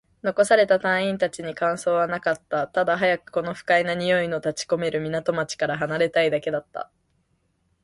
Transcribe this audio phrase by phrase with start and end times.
[0.23, 2.67] 残された隊員達に感想はなかった。
[2.67, 6.89] ただ、早くこの不快な臭いの立ち込める港町から離れたいだけだった。